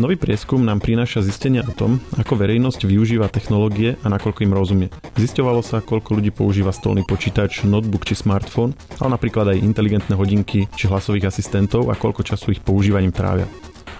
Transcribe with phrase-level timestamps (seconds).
[0.00, 4.88] Nový prieskum nám prináša zistenia o tom, ako verejnosť využíva technológie a nakoľko im rozumie.
[5.20, 10.72] Zisťovalo sa, koľko ľudí používa stolný počítač, notebook či smartfón, ale napríklad aj inteligentné hodinky
[10.72, 13.44] či hlasových asistentov a koľko času ich používaním trávia.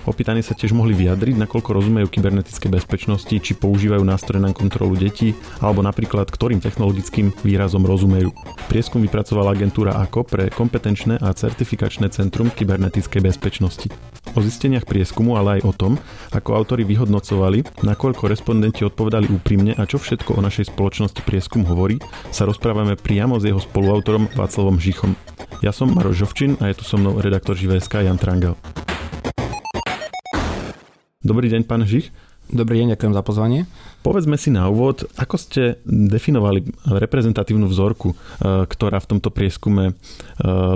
[0.08, 5.36] Opýtaní sa tiež mohli vyjadriť, nakoľko rozumejú kybernetické bezpečnosti, či používajú nástroje na kontrolu detí,
[5.60, 8.32] alebo napríklad ktorým technologickým výrazom rozumejú.
[8.72, 13.92] Prieskum vypracovala agentúra AKO pre kompetenčné a certifikačné centrum kybernetickej bezpečnosti.
[14.32, 15.92] O zisteniach prieskumu, ale aj o tom,
[16.32, 22.00] ako autori vyhodnocovali, nakoľko respondenti odpovedali úprimne a čo všetko o našej spoločnosti prieskum hovorí,
[22.32, 25.12] sa rozprávame priamo s jeho spoluautorom Václavom Žichom.
[25.60, 28.56] Ja som Maroš Žovčin a je tu so mnou redaktor ŽVSK Jan Trangel.
[31.20, 32.08] Dobrý deň, pán Žich.
[32.48, 33.68] Dobrý deň, ďakujem za pozvanie.
[34.00, 39.94] Povedzme si na úvod, ako ste definovali reprezentatívnu vzorku, e, ktorá v tomto prieskume e,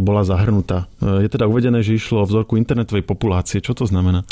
[0.04, 0.84] bola zahrnutá.
[1.00, 3.64] E, je teda uvedené, že išlo o vzorku internetovej populácie.
[3.64, 4.28] Čo to znamená?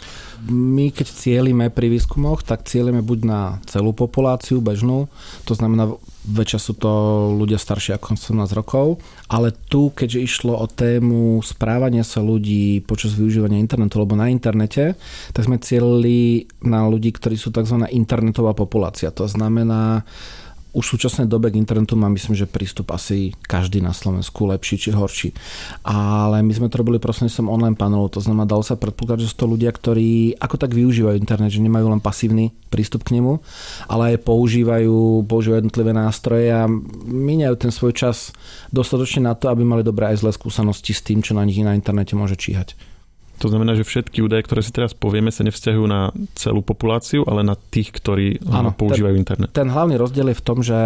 [0.52, 5.08] My keď cieľime pri výskumoch, tak cieľime buď na celú populáciu bežnú,
[5.48, 6.92] to znamená väčšia sú to
[7.34, 13.18] ľudia starší ako 18 rokov, ale tu, keďže išlo o tému správania sa ľudí počas
[13.18, 14.94] využívania internetu alebo na internete,
[15.34, 17.90] tak sme cieľili na ľudí, ktorí sú tzv.
[17.90, 19.10] internetová populácia.
[19.10, 20.06] To znamená
[20.72, 24.80] už v súčasnej dobe k internetu má myslím, že prístup asi každý na Slovensku, lepší
[24.80, 25.36] či horší.
[25.84, 29.36] Ale my sme to robili prostredníctvom online panelu, to znamená, dalo sa predpokladať, že sú
[29.44, 33.36] to ľudia, ktorí ako tak využívajú internet, že nemajú len pasívny prístup k nemu,
[33.84, 36.64] ale aj používajú, používajú jednotlivé nástroje a
[37.04, 38.32] míňajú ten svoj čas
[38.72, 41.76] dostatočne na to, aby mali dobré aj zlé skúsenosti s tým, čo na nich na
[41.76, 42.91] internete môže číhať.
[43.42, 47.42] To znamená, že všetky údaje, ktoré si teraz povieme, sa nevzťahujú na celú populáciu, ale
[47.42, 49.48] na tých, ktorí ano, používajú ten, internet.
[49.50, 50.78] Ten hlavný rozdiel je v tom, že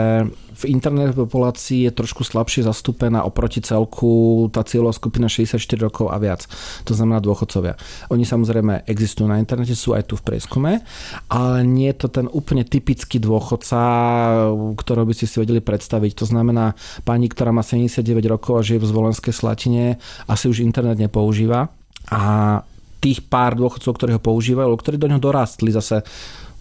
[0.57, 6.17] v internetovej populácii je trošku slabšie zastúpená oproti celku tá cieľová skupina 64 rokov a
[6.17, 6.49] viac.
[6.89, 7.77] To znamená dôchodcovia.
[8.09, 10.81] Oni samozrejme existujú na internete, sú aj tu v prieskume,
[11.29, 13.77] ale nie je to ten úplne typický dôchodca,
[14.81, 16.25] ktorého by ste si vedeli predstaviť.
[16.25, 16.73] To znamená
[17.05, 18.01] pani, ktorá má 79
[18.33, 21.69] rokov a žije v Zvolenskej Slatine, asi už internet nepoužíva
[22.11, 22.63] a
[23.03, 26.03] tých pár dôchodcov, ktorí ho používajú, ktorí do ňoho dorástli zase,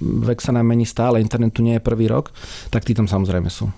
[0.02, 2.30] vek sa nám mení stále, internetu nie je prvý rok,
[2.70, 3.72] tak tí tam samozrejme sú.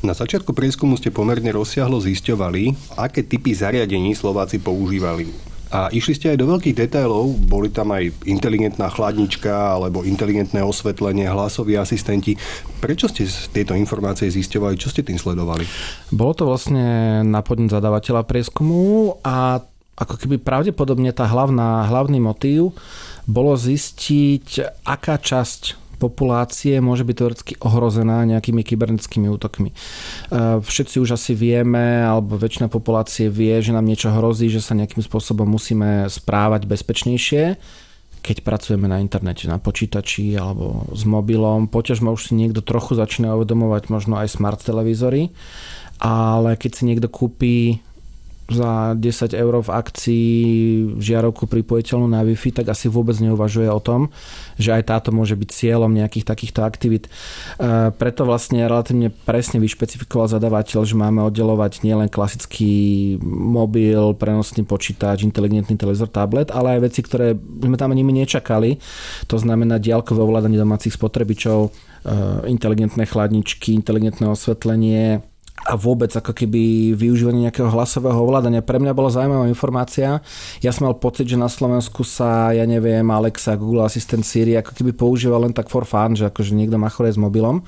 [0.00, 5.28] Na začiatku prieskumu ste pomerne rozsiahlo zisťovali, aké typy zariadení Slováci používali.
[5.70, 11.30] A išli ste aj do veľkých detailov, boli tam aj inteligentná chladnička alebo inteligentné osvetlenie,
[11.30, 12.34] hlasoví asistenti.
[12.82, 14.74] Prečo ste tieto informácie zisťovali?
[14.74, 15.62] Čo ste tým sledovali?
[16.10, 19.62] Bolo to vlastne na podnet zadávateľa prieskumu a
[20.00, 22.72] ako keby pravdepodobne tá hlavná, hlavný motív
[23.28, 29.70] bolo zistiť, aká časť populácie môže byť teoreticky ohrozená nejakými kybernetickými útokmi.
[29.70, 29.74] E,
[30.64, 35.04] všetci už asi vieme, alebo väčšina populácie vie, že nám niečo hrozí, že sa nejakým
[35.04, 37.60] spôsobom musíme správať bezpečnejšie
[38.20, 41.72] keď pracujeme na internete, na počítači alebo s mobilom.
[41.72, 45.32] Poťažmo už si niekto trochu začína uvedomovať možno aj smart televízory,
[46.00, 47.80] ale keď si niekto kúpi
[48.50, 50.30] za 10 eur v akcii
[50.98, 54.10] žiarovku pripojiteľnú na Wi-Fi, tak asi vôbec neuvažuje o tom,
[54.58, 57.06] že aj táto môže byť cieľom nejakých takýchto aktivít.
[57.06, 57.10] E,
[57.94, 65.78] preto vlastne relatívne presne vyšpecifikoval zadavateľ, že máme oddelovať nielen klasický mobil, prenosný počítač, inteligentný
[65.78, 68.82] televízor, tablet, ale aj veci, ktoré sme tam nimi nečakali.
[69.30, 71.70] To znamená diaľkové ovládanie domácich spotrebičov, e,
[72.50, 75.29] inteligentné chladničky, inteligentné osvetlenie,
[75.68, 78.64] a vôbec ako keby využívanie nejakého hlasového ovládania.
[78.64, 80.24] Pre mňa bola zaujímavá informácia.
[80.64, 84.72] Ja som mal pocit, že na Slovensku sa, ja neviem, Alexa, Google Assistant, Siri ako
[84.72, 87.60] keby používa len tak for fun, že akože niekto chore s mobilom.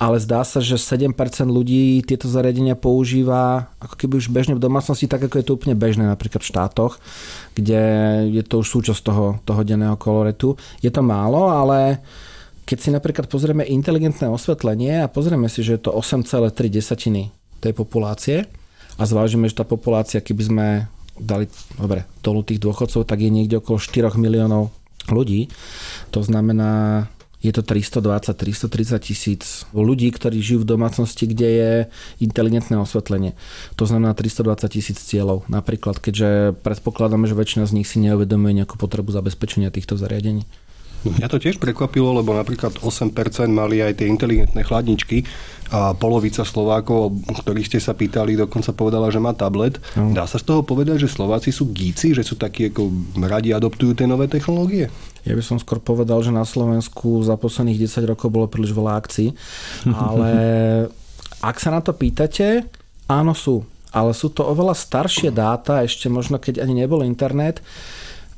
[0.00, 1.12] Ale zdá sa, že 7%
[1.46, 5.76] ľudí tieto zariadenia používa ako keby už bežne v domácnosti, tak ako je to úplne
[5.76, 6.96] bežné napríklad v štátoch,
[7.52, 7.82] kde
[8.32, 10.56] je to už súčasť toho, toho denného koloretu.
[10.80, 12.00] Je to málo, ale
[12.68, 17.32] keď si napríklad pozrieme inteligentné osvetlenie a pozrieme si, že je to 8,3 desatiny
[17.64, 18.44] tej populácie
[19.00, 20.66] a zvážime, že tá populácia, keby sme
[21.16, 21.48] dali
[21.80, 24.68] dobre, dolu tých dôchodcov, tak je niekde okolo 4 miliónov
[25.08, 25.48] ľudí.
[26.12, 27.08] To znamená,
[27.40, 31.72] je to 320-330 tisíc ľudí, ktorí žijú v domácnosti, kde je
[32.20, 33.32] inteligentné osvetlenie.
[33.80, 35.48] To znamená 320 tisíc cieľov.
[35.48, 40.44] Napríklad, keďže predpokladáme, že väčšina z nich si neuvedomuje nejakú potrebu zabezpečenia týchto zariadení.
[41.06, 43.14] Mňa to tiež prekvapilo, lebo napríklad 8%
[43.50, 45.22] mali aj tie inteligentné chladničky
[45.68, 49.76] a polovica Slovákov, ktorých ste sa pýtali, dokonca povedala, že má tablet.
[49.94, 50.16] No.
[50.16, 52.88] Dá sa z toho povedať, že Slováci sú gíci, že sú takí, ako
[53.20, 54.88] radi adoptujú tie nové technológie?
[55.28, 58.96] Ja by som skôr povedal, že na Slovensku za posledných 10 rokov bolo príliš veľa
[58.96, 59.36] akcií,
[59.92, 60.30] ale
[61.44, 62.64] ak sa na to pýtate,
[63.06, 63.60] áno sú,
[63.92, 67.60] ale sú to oveľa staršie dáta, ešte možno keď ani nebol internet,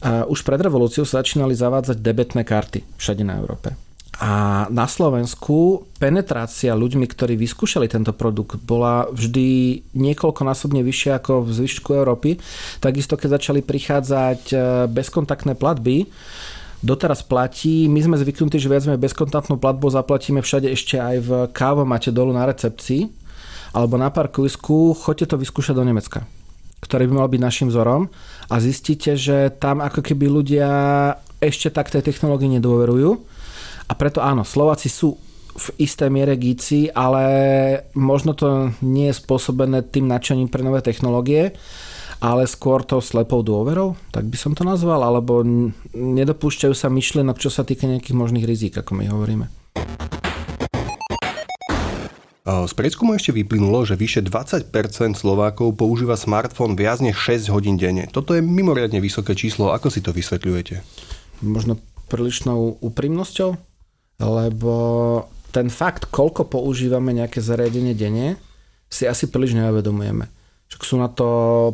[0.03, 3.77] Už pred revolúciou sa začínali zavádzať debetné karty všade na Európe.
[4.21, 11.51] A na Slovensku penetrácia ľuďmi, ktorí vyskúšali tento produkt, bola vždy niekoľkonásobne vyššia ako v
[11.57, 12.37] zvyšku Európy.
[12.85, 14.57] Takisto, keď začali prichádzať e,
[14.93, 16.05] bezkontaktné platby,
[16.85, 17.89] doteraz platí.
[17.89, 22.45] My sme zvyknutí, že viac bezkontaktnú platbu zaplatíme všade ešte aj v kávomate dolu na
[22.45, 23.09] recepcii
[23.73, 25.01] alebo na parkovisku.
[25.01, 26.29] Choďte to vyskúšať do Nemecka
[26.81, 28.09] ktorý by mal byť našim vzorom
[28.49, 30.71] a zistíte, že tam ako keby ľudia
[31.41, 33.11] ešte tak tej technológii nedôverujú
[33.89, 35.19] a preto áno, Slováci sú
[35.51, 37.25] v isté miere gíci, ale
[37.99, 41.59] možno to nie je spôsobené tým nadšením pre nové technológie,
[42.23, 45.43] ale skôr to slepou dôverou, tak by som to nazval, alebo
[45.97, 49.47] nedopúšťajú sa myšlienok, čo sa týka nejakých možných rizík, ako my hovoríme.
[52.51, 54.67] Z prieskumu ešte vyplynulo, že vyše 20%
[55.15, 58.11] Slovákov používa smartfón viac než 6 hodín denne.
[58.11, 59.71] Toto je mimoriadne vysoké číslo.
[59.71, 60.83] Ako si to vysvetľujete?
[61.47, 61.79] Možno
[62.11, 63.71] prílišnou úprimnosťou?
[64.21, 64.75] lebo
[65.51, 68.37] ten fakt, koľko používame nejaké zariadenie denne,
[68.93, 70.29] si asi príliš neuvedomujeme.
[70.71, 71.27] Však sú na to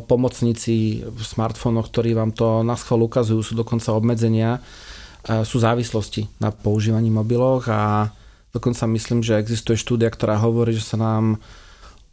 [0.09, 4.63] pomocníci v smartfónoch, ktorí vám to na schvál ukazujú, sú dokonca obmedzenia,
[5.43, 8.09] sú závislosti na používaní mobiloch a
[8.57, 11.37] dokonca myslím, že existuje štúdia, ktorá hovorí, že sa nám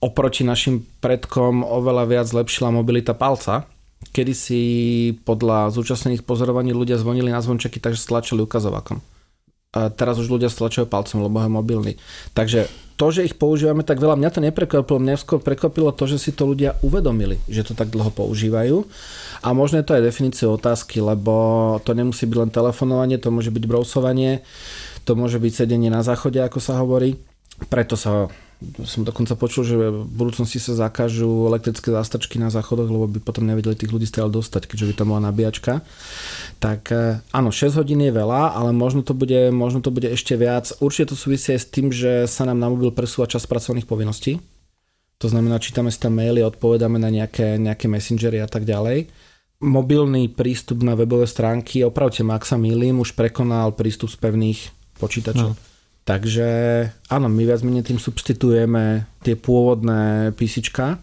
[0.04, 3.64] oproti našim predkom oveľa viac zlepšila mobilita palca,
[4.12, 4.60] kedy si
[5.24, 9.00] podľa zúčastnených pozorovaní ľudia zvonili na zvončeky, takže stlačili ukazovakom
[9.74, 11.92] a teraz už ľudia stlačajú palcom, lebo je mobilný.
[12.30, 16.22] Takže to, že ich používame tak veľa, mňa to neprekvapilo, mňa skôr prekvapilo to, že
[16.22, 18.86] si to ľudia uvedomili, že to tak dlho používajú.
[19.42, 23.50] A možno je to aj definícia otázky, lebo to nemusí byť len telefonovanie, to môže
[23.50, 24.46] byť brousovanie,
[25.04, 27.20] to môže byť sedenie na záchode, ako sa hovorí.
[27.70, 28.26] Preto sa
[28.84, 33.44] som dokonca počul, že v budúcnosti sa zakážu elektrické zástačky na záchodoch, lebo by potom
[33.44, 35.72] nevedeli tých ľudí stále dostať, keďže by to bola nabíjačka.
[36.62, 40.38] Tak e, áno, 6 hodín je veľa, ale možno to bude, možno to bude ešte
[40.38, 40.70] viac.
[40.80, 44.40] Určite to súvisí aj s tým, že sa nám na mobil presúva čas pracovných povinností.
[45.22, 49.08] To znamená, čítame si tam maily, odpovedáme na nejaké, nejaké messengery a tak ďalej.
[49.62, 54.83] Mobilný prístup na webové stránky, opravte ma, ak sa milím, už prekonal prístup z pevných
[54.98, 55.54] počítačov.
[55.54, 55.60] No.
[56.04, 56.48] Takže
[57.08, 61.00] áno, my viac menej tým substitujeme tie pôvodné písička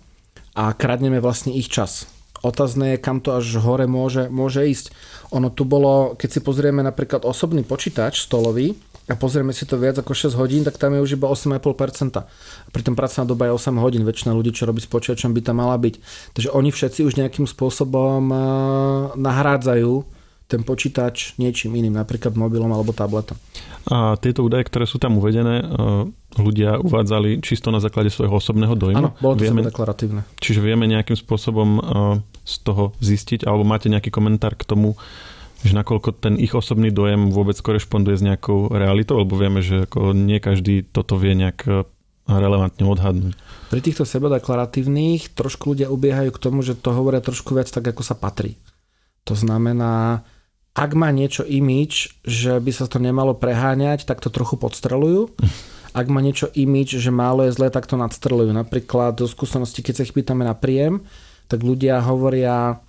[0.54, 2.06] a kradneme vlastne ich čas.
[2.42, 4.94] Otázne je, kam to až hore môže, môže ísť.
[5.34, 8.78] Ono tu bolo, keď si pozrieme napríklad osobný počítač stolový
[9.10, 12.22] a pozrieme si to viac ako 6 hodín, tak tam je už iba 8,5%.
[12.22, 14.06] A pritom pracovná doba je 8 hodín.
[14.06, 15.96] Väčšina ľudí, čo robí s počítačom, by tam mala byť.
[16.38, 18.40] Takže oni všetci už nejakým spôsobom eh,
[19.18, 20.21] nahrádzajú
[20.52, 23.40] ten počítač niečím iným, napríklad mobilom alebo tabletom.
[23.88, 25.66] A tieto údaje, ktoré sú tam uvedené, e,
[26.36, 29.00] ľudia uvádzali čisto na základe svojho osobného dojmu?
[29.00, 30.22] Áno, bolo to vieme, deklaratívne.
[30.44, 31.82] Čiže vieme nejakým spôsobom e,
[32.44, 35.00] z toho zistiť, alebo máte nejaký komentár k tomu,
[35.64, 40.14] že nakoľko ten ich osobný dojem vôbec korešponduje s nejakou realitou, lebo vieme, že ako
[40.14, 41.72] nie každý toto vie nejak e,
[42.28, 43.34] relevantne odhadnúť.
[43.74, 48.04] Pri týchto sebedeklaratívnych trošku ľudia ubiehajú k tomu, že to hovoria trošku viac tak, ako
[48.06, 48.62] sa patrí.
[49.26, 50.26] To znamená,
[50.72, 55.32] ak má niečo imič, že by sa to nemalo preháňať, tak to trochu podstrelujú.
[55.92, 58.56] Ak má niečo imič, že málo je zlé, tak to nadstrelujú.
[58.56, 61.04] Napríklad do skúsenosti, keď sa ich pýtame na príjem,
[61.52, 62.80] tak ľudia hovoria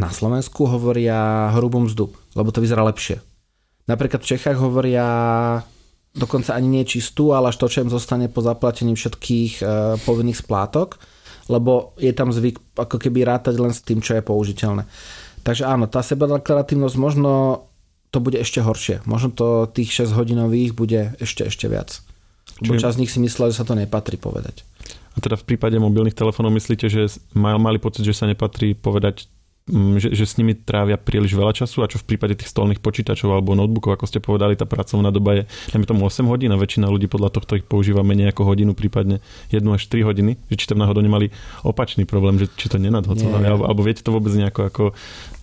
[0.00, 3.20] na Slovensku hovoria hrubú mzdu, lebo to vyzerá lepšie.
[3.84, 5.04] Napríklad v Čechách hovoria
[6.16, 9.64] dokonca ani nie čistú, ale až to, čo im zostane po zaplatení všetkých e,
[10.08, 10.96] povinných splátok,
[11.48, 14.84] lebo je tam zvyk ako keby rátať len s tým, čo je použiteľné.
[15.48, 17.64] Takže áno, tá sebadeklaratívnosť možno
[18.12, 19.00] to bude ešte horšie.
[19.08, 22.04] Možno to tých 6 hodinových bude ešte, ešte viac.
[22.60, 22.84] Čiže...
[22.84, 24.60] čas z nich si myslel, že sa to nepatrí povedať.
[25.16, 29.24] A teda v prípade mobilných telefónov myslíte, že mali pocit, že sa nepatrí povedať
[29.68, 33.28] že, že s nimi trávia príliš veľa času a čo v prípade tých stolných počítačov
[33.28, 36.88] alebo notebookov, ako ste povedali, tá pracovná doba je, dajme tomu 8 hodín a väčšina
[36.88, 39.20] ľudí podľa tohto ich používa menej ako hodinu, prípadne
[39.52, 41.28] 1 až 3 hodiny, že či tam náhodou nemali
[41.68, 44.84] opačný problém, že či to nenadhodcovali, alebo, alebo viete to vôbec nejako ako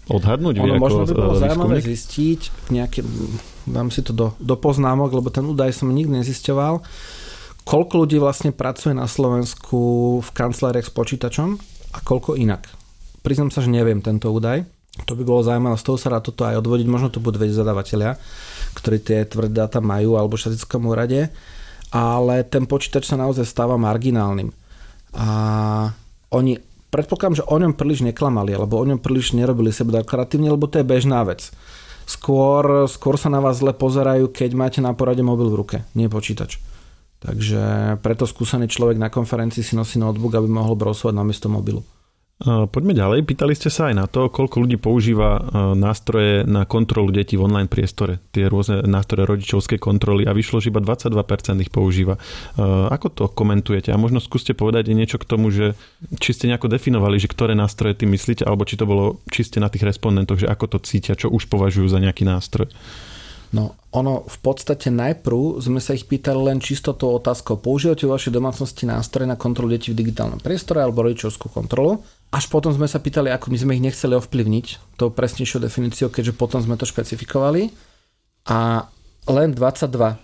[0.10, 0.58] odhadnúť?
[0.58, 3.06] Ono možno by bolo zaujímavé zistiť, nejaké,
[3.70, 6.82] dám si to do, do poznámok, lebo ten údaj som nikdy nezisťoval,
[7.66, 9.78] koľko ľudí vlastne pracuje na Slovensku
[10.22, 11.50] v kanceláriách s počítačom
[11.94, 12.85] a koľko inak
[13.26, 14.70] priznám sa, že neviem tento údaj.
[15.10, 17.60] To by bolo zaujímavé, z toho sa dá toto aj odvodiť, možno to budú vedieť
[17.60, 18.16] zadavateľia,
[18.80, 21.34] ktorí tie tvrdé dáta majú, alebo štatickom úrade,
[21.92, 24.56] ale ten počítač sa naozaj stáva marginálnym.
[25.20, 25.28] A
[26.32, 26.64] oni,
[26.96, 30.80] predpokladám, že o ňom príliš neklamali, alebo o ňom príliš nerobili sebe deklaratívne, lebo to
[30.80, 31.52] je bežná vec.
[32.08, 36.08] Skôr, skôr sa na vás zle pozerajú, keď máte na porade mobil v ruke, nie
[36.08, 36.62] počítač.
[37.20, 41.82] Takže preto skúsený človek na konferencii si nosí notebook, aby mohol browsovať namiesto mobilu.
[42.44, 43.24] Poďme ďalej.
[43.24, 45.40] Pýtali ste sa aj na to, koľko ľudí používa
[45.72, 48.20] nástroje na kontrolu detí v online priestore.
[48.36, 51.16] Tie rôzne nástroje rodičovskej kontroly a vyšlo, že iba 22%
[51.64, 52.20] ich používa.
[52.92, 53.96] Ako to komentujete?
[53.96, 55.80] A možno skúste povedať niečo k tomu, že
[56.20, 59.72] či ste nejako definovali, že ktoré nástroje tým myslíte, alebo či to bolo čiste na
[59.72, 62.68] tých respondentoch, že ako to cítia, čo už považujú za nejaký nástroj.
[63.56, 68.20] No, ono v podstate najprv sme sa ich pýtali len čisto tou otázkou, používate vo
[68.20, 72.04] vašej domácnosti nástroje na kontrolu detí v digitálnom priestore alebo rodičovskú kontrolu?
[72.36, 76.36] Až potom sme sa pýtali, ako my sme ich nechceli ovplyvniť tou presnejšou definíciou, keďže
[76.36, 77.72] potom sme to špecifikovali.
[78.52, 78.92] A
[79.32, 80.20] len 22%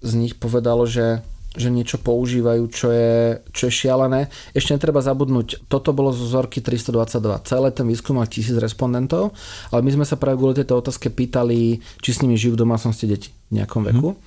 [0.00, 1.20] z nich povedalo, že
[1.52, 4.32] že niečo používajú, čo je, čo je šialené.
[4.56, 7.44] Ešte netreba zabudnúť, toto bolo zo vzorky 322.
[7.44, 9.36] Celé ten výskum mal tisíc respondentov,
[9.68, 13.04] ale my sme sa práve kvôli tejto otázke pýtali, či s nimi žijú v domácnosti
[13.04, 14.16] deti v nejakom veku.
[14.16, 14.20] Mm.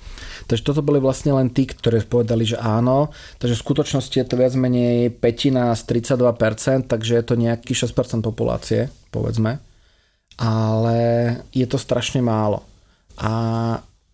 [0.46, 3.10] Takže toto boli vlastne len tí, ktorí povedali, že áno.
[3.42, 8.22] Takže v skutočnosti je to viac menej petina z 32%, takže je to nejaký 6%
[8.22, 9.58] populácie, povedzme.
[10.38, 10.98] Ale
[11.50, 12.62] je to strašne málo.
[13.18, 13.32] A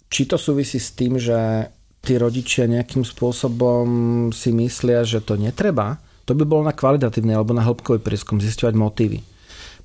[0.09, 1.69] či to súvisí s tým, že
[2.03, 3.87] tí rodičia nejakým spôsobom
[4.35, 8.75] si myslia, že to netreba, to by bolo na kvalitatívny alebo na hĺbkový prieskum zisťovať
[8.75, 9.19] motívy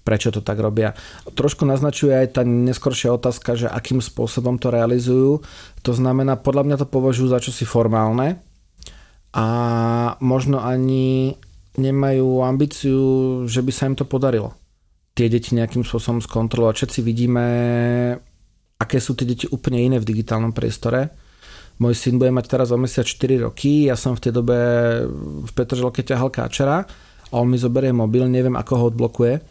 [0.07, 0.95] prečo to tak robia.
[1.35, 5.43] Trošku naznačuje aj tá neskoršia otázka, že akým spôsobom to realizujú.
[5.83, 8.39] To znamená, podľa mňa to považujú za čosi formálne
[9.35, 9.47] a
[10.23, 11.35] možno ani
[11.75, 12.99] nemajú ambíciu,
[13.51, 14.55] že by sa im to podarilo.
[15.11, 16.87] Tie deti nejakým spôsobom skontrolovať.
[16.87, 17.45] Všetci vidíme,
[18.79, 21.26] aké sú tie deti úplne iné v digitálnom priestore
[21.77, 24.57] môj syn bude mať teraz o mesiac 4 roky, ja som v tej dobe
[25.45, 26.85] v Petrželke ťahal káčera
[27.29, 29.41] a on mi zoberie mobil, neviem ako ho odblokuje,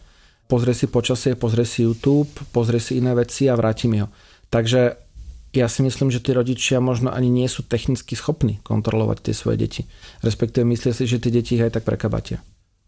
[0.51, 4.11] pozrie si počasie, pozrie si YouTube, pozrie si iné veci a vráti mi ho.
[4.51, 5.07] Takže
[5.55, 9.57] ja si myslím, že tí rodičia možno ani nie sú technicky schopní kontrolovať tie svoje
[9.57, 9.81] deti.
[10.21, 12.43] Respektíve myslia si, že tie deti ich aj tak prekabatia.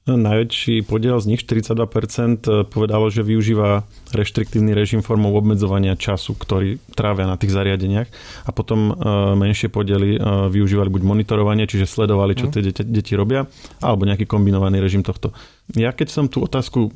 [0.09, 7.29] Najväčší podiel z nich, 42%, povedalo, že využíva reštriktívny režim formou obmedzovania času, ktorý trávia
[7.29, 8.09] na tých zariadeniach.
[8.45, 8.93] A potom e,
[9.37, 12.53] menšie podiely e, využívali buď monitorovanie, čiže sledovali, čo mhm.
[12.55, 13.45] tie deti, deti robia,
[13.83, 15.35] alebo nejaký kombinovaný režim tohto.
[15.77, 16.89] Ja keď som tú otázku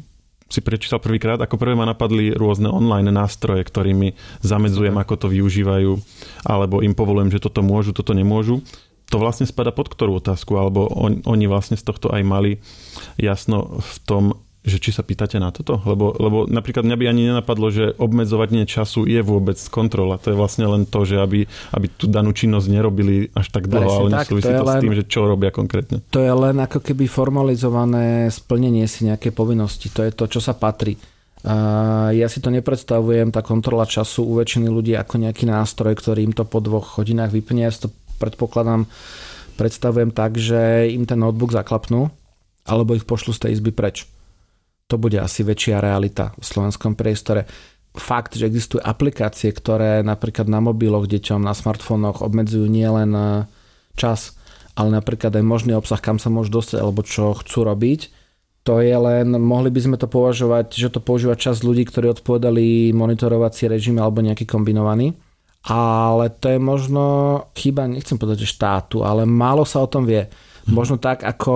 [0.53, 4.13] si prečítal prvýkrát, ako prvé ma napadli rôzne online nástroje, ktorými
[4.45, 5.97] zamedzujem, ako to využívajú,
[6.45, 8.61] alebo im povolujem, že toto môžu, toto nemôžu
[9.09, 12.61] to vlastne spada pod ktorú otázku, alebo on, oni vlastne z tohto aj mali
[13.19, 14.23] jasno v tom,
[14.63, 15.83] že či sa pýtate na toto?
[15.83, 20.15] Lebo, lebo napríklad mňa by ani nenapadlo, že obmedzovanie času je vôbec kontrola.
[20.23, 21.43] To je vlastne len to, že aby,
[21.75, 24.95] aby tú danú činnosť nerobili až tak dlho, ale nesúvisí to, to len, s tým,
[24.95, 25.99] že čo robia konkrétne.
[26.15, 29.91] To je len ako keby formalizované splnenie si nejaké povinnosti.
[29.91, 30.95] To je to, čo sa patrí.
[32.15, 36.31] Ja si to nepredstavujem, tá kontrola času u väčšiny ľudí ako nejaký nástroj, ktorý im
[36.31, 37.67] to po dvoch hodinách vyplnia.
[37.67, 37.91] Ja si to
[38.23, 38.87] predpokladám,
[39.59, 42.07] predstavujem tak, že im ten notebook zaklapnú
[42.63, 44.07] alebo ich pošlu z tej izby preč.
[44.87, 47.43] To bude asi väčšia realita v slovenskom priestore.
[47.93, 53.45] Fakt, že existujú aplikácie, ktoré napríklad na mobiloch deťom, na smartfónoch obmedzujú nielen e,
[53.99, 54.33] čas,
[54.73, 58.23] ale napríklad aj možný obsah, kam sa môžu dostať alebo čo chcú robiť,
[58.63, 62.95] to je len, mohli by sme to považovať, že to používa čas ľudí, ktorí odpovedali
[62.95, 65.19] monitorovací režim alebo nejaký kombinovaný
[65.63, 67.03] ale to je možno
[67.55, 70.27] chyba, nechcem povedať, že štátu, ale málo sa o tom vie.
[70.67, 70.73] Mhm.
[70.75, 71.55] Možno tak, ako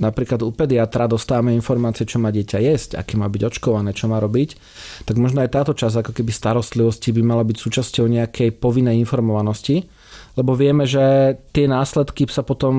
[0.00, 4.16] napríklad u pediatra dostávame informácie, čo má dieťa jesť, aké má byť očkované, čo má
[4.16, 4.56] robiť,
[5.04, 9.84] tak možno aj táto časť ako keby starostlivosti by mala byť súčasťou nejakej povinnej informovanosti,
[10.40, 12.72] lebo vieme, že tie následky sa potom,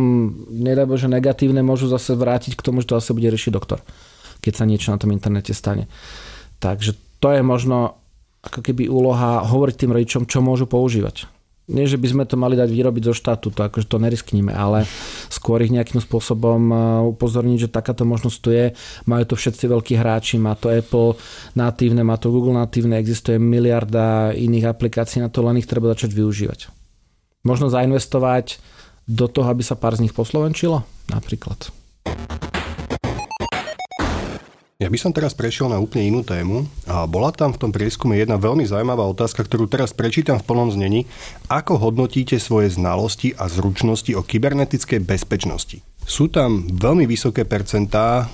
[0.49, 3.85] nedaj Bože, negatívne môžu zase vrátiť k tomu, že to zase bude riešiť doktor,
[4.41, 5.85] keď sa niečo na tom internete stane.
[6.57, 8.00] Takže to je možno
[8.41, 11.29] ako keby úloha hovoriť tým rodičom, čo môžu používať.
[11.71, 14.83] Nie, že by sme to mali dať vyrobiť zo štátu, to akože to neriskníme, ale
[15.31, 16.77] skôr ich nejakým spôsobom uh,
[17.15, 18.75] upozorniť, že takáto možnosť tu je.
[19.07, 21.15] Majú to všetci veľkí hráči, má to Apple
[21.55, 26.11] natívne, má to Google natívne, existuje miliarda iných aplikácií na to, len ich treba začať
[26.11, 26.59] využívať.
[27.47, 28.59] Možno zainvestovať
[29.07, 31.71] do toho, aby sa pár z nich poslovenčilo, napríklad.
[34.81, 38.17] Ja by som teraz prešiel na úplne inú tému a bola tam v tom prieskume
[38.17, 41.05] jedna veľmi zaujímavá otázka, ktorú teraz prečítam v plnom znení.
[41.53, 45.85] Ako hodnotíte svoje znalosti a zručnosti o kybernetickej bezpečnosti?
[46.01, 48.25] Sú tam veľmi vysoké percentá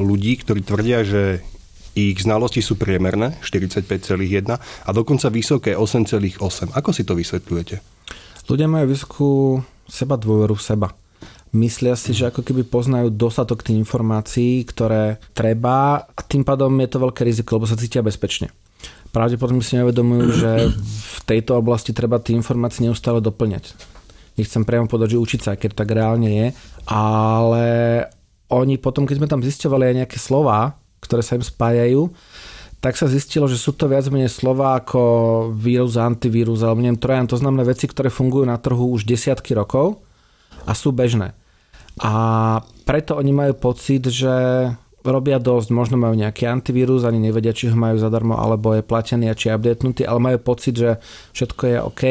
[0.00, 1.44] ľudí, ktorí tvrdia, že
[1.92, 6.40] ich znalosti sú priemerné, 45,1 a dokonca vysoké 8,8.
[6.72, 7.84] Ako si to vysvetľujete?
[8.48, 10.96] Ľudia majú vysokú seba dôveru v seba
[11.54, 16.90] myslia si, že ako keby poznajú dostatok tých informácií, ktoré treba a tým pádom je
[16.90, 18.50] to veľké riziko, lebo sa cítia bezpečne.
[19.14, 23.70] Pravdepodobne si nevedomujú, že v tejto oblasti treba tie informácie neustále doplňať.
[24.34, 26.46] Nechcem priamo povedať, že učiť sa, keď tak reálne je,
[26.90, 27.66] ale
[28.50, 32.10] oni potom, keď sme tam zistovali aj nejaké slova, ktoré sa im spájajú,
[32.82, 35.00] tak sa zistilo, že sú to viac menej slova ako
[35.56, 37.24] vírus, antivírus alebo neviem, trojan.
[37.30, 40.04] To znamená veci, ktoré fungujú na trhu už desiatky rokov
[40.68, 41.32] a sú bežné.
[42.02, 42.12] A
[42.88, 44.32] preto oni majú pocit, že
[45.04, 49.30] robia dosť, možno majú nejaký antivírus, ani nevedia, či ho majú zadarmo, alebo je platený
[49.30, 50.98] a či je updatenutý, ale majú pocit, že
[51.36, 52.02] všetko je OK.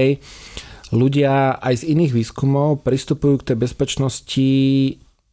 [0.94, 4.50] Ľudia aj z iných výskumov pristupujú k tej bezpečnosti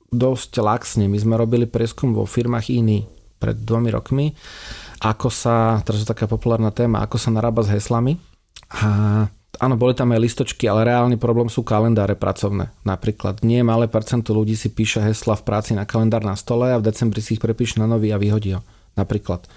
[0.09, 1.05] dosť laxne.
[1.07, 3.05] My sme robili prieskum vo firmách iný
[3.37, 4.33] pred dvomi rokmi
[5.01, 8.21] ako sa, teraz je taká populárna téma, ako sa narába s heslami.
[8.69, 9.27] A
[9.59, 12.71] áno, boli tam aj listočky, ale reálny problém sú kalendáre pracovné.
[12.87, 16.79] Napríklad nie malé percento ľudí si píše hesla v práci na kalendár na stole a
[16.79, 18.63] v decembri si ich prepíše na nový a vyhodí ho.
[18.95, 19.51] Napríklad.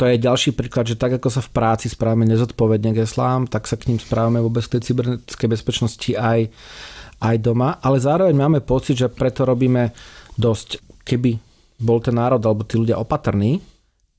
[0.00, 3.68] To je ďalší príklad, že tak ako sa v práci správame nezodpovedne k heslám, tak
[3.68, 6.48] sa k ním správame vôbec tej cybernetickej bezpečnosti aj,
[7.20, 7.76] aj doma.
[7.84, 9.92] Ale zároveň máme pocit, že preto robíme
[10.40, 10.80] dosť.
[11.04, 11.36] Keby
[11.84, 13.60] bol ten národ alebo tí ľudia opatrní,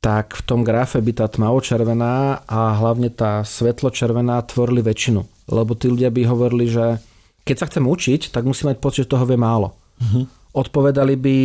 [0.01, 5.21] tak v tom grafe by tá tmavo-červená a hlavne tá svetlo-červená tvorili väčšinu.
[5.53, 6.97] Lebo tí ľudia by hovorili, že
[7.45, 9.77] keď sa chcem učiť, tak musím mať pocit, že toho vie málo.
[10.01, 10.25] Uh-huh.
[10.57, 11.37] Odpovedali by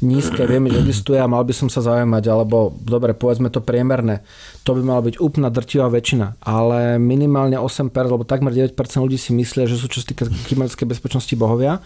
[0.00, 4.24] nízke, viem, že existuje a mal by som sa zaujímať, alebo dobre, povedzme to priemerné.
[4.64, 9.36] To by mala byť úplná drtivá väčšina, ale minimálne 8%, alebo takmer 9% ľudí si
[9.36, 11.84] myslia, že sú čo sa týka kybernetickej bezpečnosti bohovia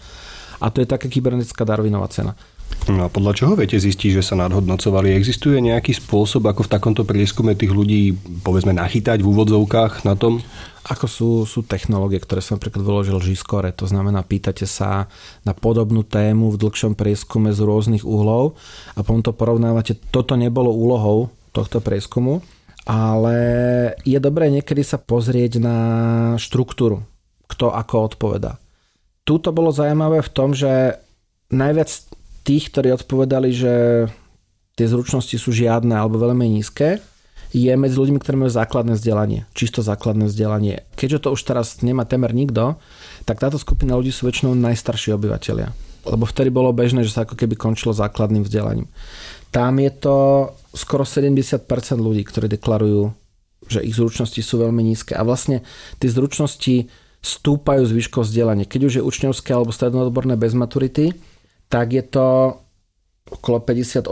[0.63, 2.39] a to je taká kybernetická Darwinová cena.
[2.85, 5.09] No a podľa čoho viete zistiť, že sa nadhodnocovali?
[5.09, 8.13] Existuje nejaký spôsob, ako v takomto prieskume tých ľudí,
[8.45, 10.45] povedzme, nachytať v úvodzovkách na tom?
[10.85, 15.09] Ako sú, sú technológie, ktoré som napríklad vyložil Žiskore, to znamená, pýtate sa
[15.41, 18.53] na podobnú tému v dlhšom prieskume z rôznych uhlov
[18.93, 19.97] a potom to porovnávate.
[20.13, 22.45] Toto nebolo úlohou tohto prieskumu,
[22.85, 23.37] ale
[24.05, 25.77] je dobré niekedy sa pozrieť na
[26.37, 27.01] štruktúru,
[27.49, 28.61] kto ako odpovedá.
[29.25, 31.01] Tuto bolo zaujímavé v tom, že
[31.49, 31.89] najviac
[32.45, 33.73] tých, ktorí odpovedali, že
[34.77, 37.01] tie zručnosti sú žiadne alebo veľmi nízke,
[37.55, 40.83] je medzi ľuďmi, ktorí majú základné vzdelanie, čisto základné vzdelanie.
[40.99, 42.75] Keďže to už teraz nemá temer nikto,
[43.23, 45.71] tak táto skupina ľudí sú väčšinou najstarší obyvateľia.
[46.05, 48.91] Lebo vtedy bolo bežné, že sa ako keby končilo základným vzdelaním.
[49.49, 50.17] Tam je to
[50.75, 51.63] skoro 70%
[51.95, 53.15] ľudí, ktorí deklarujú,
[53.71, 55.15] že ich zručnosti sú veľmi nízke.
[55.15, 55.63] A vlastne
[55.97, 56.91] tie zručnosti
[57.25, 58.69] stúpajú z výškou vzdelania.
[58.69, 61.17] Keď už je učňovské alebo strednoodborné bez maturity,
[61.69, 62.57] tak je to
[63.25, 64.05] okolo 58%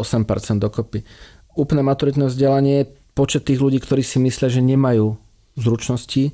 [0.58, 1.06] dokopy.
[1.54, 5.18] Úplné maturitné vzdelanie, počet tých ľudí, ktorí si myslia, že nemajú
[5.54, 6.34] zručnosti,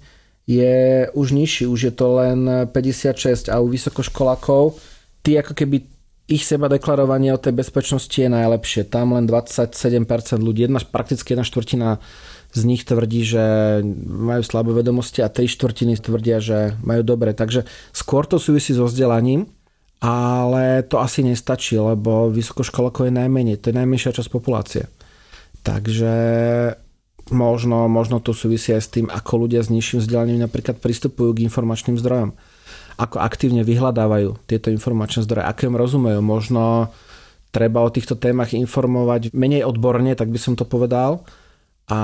[0.49, 0.77] je
[1.13, 2.39] už nižší, už je to len
[2.71, 4.79] 56 a u vysokoškolákov
[5.21, 5.85] tí ako keby
[6.29, 8.85] ich seba deklarovanie o tej bezpečnosti je najlepšie.
[8.85, 11.97] Tam len 27% ľudí, jedna, prakticky jedna štvrtina
[12.53, 13.43] z nich tvrdí, že
[14.05, 17.33] majú slabé vedomosti a tri štvrtiny tvrdia, že majú dobre.
[17.33, 19.49] Takže skôr to súvisí so vzdelaním,
[19.99, 24.87] ale to asi nestačí, lebo vysokoškolákov je najmenej, to je najmenšia časť populácie.
[25.59, 26.13] Takže
[27.35, 31.43] možno, možno to súvisí aj s tým, ako ľudia s nižším vzdelaním napríklad pristupujú k
[31.43, 32.31] informačným zdrojom.
[32.99, 36.19] Ako aktívne vyhľadávajú tieto informačné zdroje, aké im rozumejú.
[36.23, 36.91] Možno
[37.51, 41.27] treba o týchto témach informovať menej odborne, tak by som to povedal,
[41.89, 42.01] a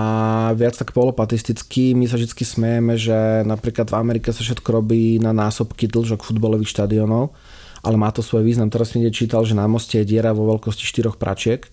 [0.58, 1.94] viac tak polopatisticky.
[1.94, 6.74] My sa vždy smejeme, že napríklad v Amerike sa všetko robí na násobky dlžok futbalových
[6.74, 7.38] štadionov
[7.86, 8.74] ale má to svoj význam.
[8.74, 11.70] Teraz som čítal, že na moste je diera vo veľkosti štyroch pračiek.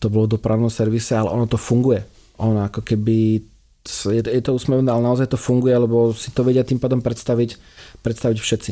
[0.00, 2.00] To bolo v dopravnom servise, ale ono to funguje.
[2.40, 3.44] Ono ako keby
[3.84, 7.60] je, je to úsmevné, ale naozaj to funguje, lebo si to vedia tým pádom predstaviť,
[8.00, 8.70] predstaviť všetci.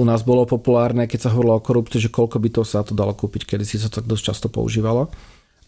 [0.00, 2.96] U nás bolo populárne, keď sa hovorilo o korupcii, že koľko by to sa to
[2.96, 5.12] dalo kúpiť, kedy si sa to dosť často používalo.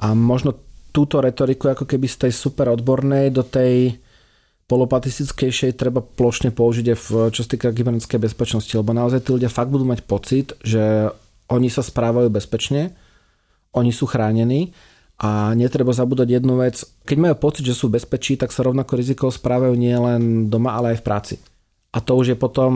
[0.00, 0.56] A možno
[0.96, 4.00] túto retoriku ako keby z tej super odbornej do tej
[4.66, 9.50] polopatistickejšej treba plošne použiť aj v čo sa týka kybernetickej bezpečnosti, lebo naozaj tí ľudia
[9.50, 11.10] fakt budú mať pocit, že
[11.46, 12.94] oni sa správajú bezpečne,
[13.70, 14.74] oni sú chránení
[15.22, 16.82] a netreba zabúdať jednu vec.
[17.06, 20.92] Keď majú pocit, že sú bezpečí, tak sa rovnako rizikov správajú nie len doma, ale
[20.92, 21.34] aj v práci.
[21.94, 22.72] A to už je potom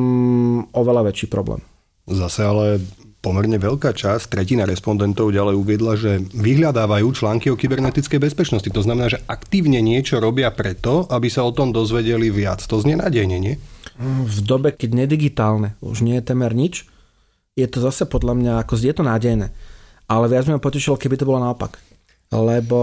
[0.73, 1.61] oveľa väčší problém.
[2.09, 2.81] Zase ale
[3.21, 8.73] Pomerne veľká časť, tretina respondentov ďalej uviedla, že vyhľadávajú články o kybernetickej bezpečnosti.
[8.73, 12.65] To znamená, že aktívne niečo robia preto, aby sa o tom dozvedeli viac.
[12.65, 13.61] To znie nádejne, nie?
[14.01, 16.89] V dobe, keď nedigitálne, už nie je temer nič,
[17.53, 19.53] je to zase podľa mňa, ako je to nádejné.
[20.09, 21.77] Ale viac mi potešilo, keby to bolo naopak.
[22.33, 22.81] Lebo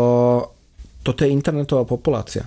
[1.02, 2.45] toto je internetová populácia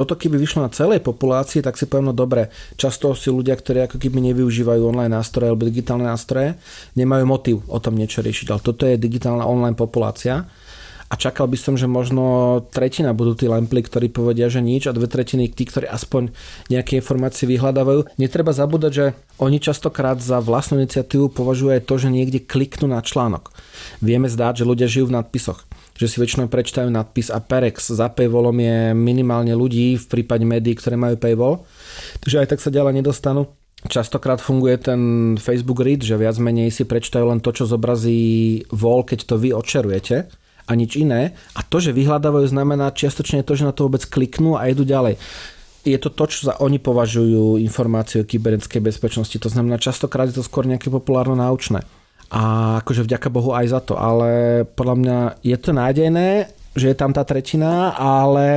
[0.00, 2.48] toto keby vyšlo na celej populácii, tak si poviem, no dobre,
[2.80, 6.56] často si ľudia, ktorí ako keby nevyužívajú online nástroje alebo digitálne nástroje,
[6.96, 8.48] nemajú motiv o tom niečo riešiť.
[8.48, 10.48] Ale toto je digitálna online populácia
[11.10, 12.22] a čakal by som, že možno
[12.70, 16.30] tretina budú tí lempli, ktorí povedia, že nič a dve tretiny tí, ktorí aspoň
[16.70, 18.14] nejaké informácie vyhľadávajú.
[18.14, 19.06] Netreba zabúdať, že
[19.42, 23.50] oni častokrát za vlastnú iniciatívu považujú aj to, že niekde kliknú na článok.
[23.98, 25.66] Vieme zdáť, že ľudia žijú v nadpisoch
[26.00, 30.72] že si väčšinou prečítajú nadpis a Perex za paywallom je minimálne ľudí v prípade médií,
[30.72, 31.68] ktoré majú paywall.
[32.24, 33.52] Takže aj tak sa ďalej nedostanú.
[33.84, 35.00] Častokrát funguje ten
[35.36, 39.52] Facebook read, že viac menej si prečítajú len to, čo zobrazí vol, keď to vy
[39.52, 40.24] odčerujete
[40.64, 41.36] a nič iné.
[41.52, 45.20] A to, že vyhľadávajú, znamená čiastočne to, že na to vôbec kliknú a idú ďalej
[45.80, 49.32] je to to, čo za oni považujú informácie o kybernetickej bezpečnosti.
[49.40, 51.99] To znamená, častokrát je to skôr nejaké populárno-naučné
[52.30, 56.28] a akože vďaka Bohu aj za to, ale podľa mňa je to nádejné,
[56.78, 58.48] že je tam tá tretina, ale